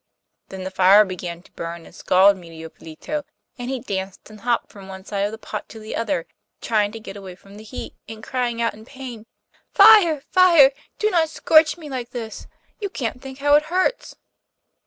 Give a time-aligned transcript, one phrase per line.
[0.49, 3.21] Then the fire began to burn and scald Medio Pollito,
[3.59, 6.25] and he danced and hopped from one side of the pot to the other,
[6.59, 9.27] trying to get away from the heat, and crying out in pain:
[9.75, 10.71] Fire, fire!
[10.97, 12.47] do not scorch me like this;
[12.79, 14.15] you can't think how it hurts.